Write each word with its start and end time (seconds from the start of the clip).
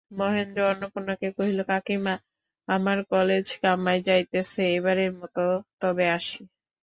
মহেন্দ্র 0.11 0.59
অন্নপূর্ণাকে 0.67 1.27
কহিল, 1.37 1.59
কাকীমা, 1.69 2.13
আমার 2.67 2.97
কালেজ 3.11 3.47
কামাই 3.61 3.99
যাইতেছে–এবারকার 4.07 5.11
মতো 5.19 5.43
তবে 5.81 6.05
আসি। 6.15 6.41